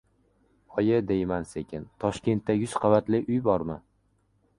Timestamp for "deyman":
1.11-1.45